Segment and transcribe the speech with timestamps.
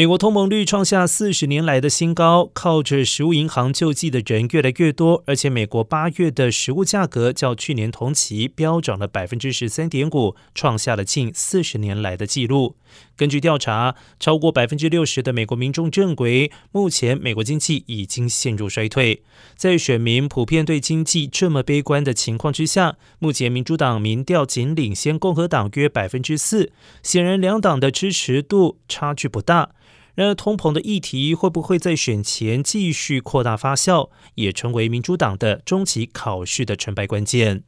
[0.00, 12.76] 美国通膨率创下四十年来的新高，靠着食物银行救济的人越来越多，而且美国八月的食物价格较去年同期飙涨了百分之十三点五，创下了近四十年来的纪录。
[13.14, 19.22] 根据调查，超过百分之六十的美国民众认为，目前美国经济已经陷入衰退。
[19.54, 26.72] 在选民普遍对经济这么悲观的情况之下，目前民主党民调仅领先共和党约百分之四，
[27.02, 29.72] 显然两党的支持度差距不大。
[30.14, 37.64] 然而，通膨的议题会不会在选前继续扩大发酵，也成为民主党的终极考试的成败关键。